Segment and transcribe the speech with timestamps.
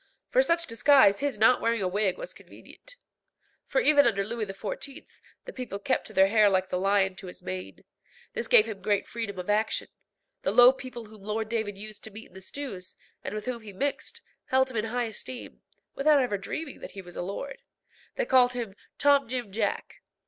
[0.29, 2.95] For such disguise his not wearing a wig was convenient;
[3.67, 5.19] for even under Louis XIV.
[5.45, 7.83] the people kept to their hair like the lion to his mane.
[8.33, 9.89] This gave him great freedom of action.
[10.41, 13.61] The low people whom Lord David used to meet in the stews, and with whom
[13.61, 15.61] he mixed, held him in high esteem,
[15.93, 17.61] without ever dreaming that he was a lord.
[18.15, 20.01] They called him Tom Jim Jack.